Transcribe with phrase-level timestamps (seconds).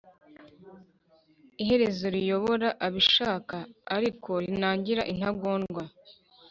[1.61, 3.55] iherezo riyobora abishaka
[3.95, 5.83] ariko rinangira intagondwa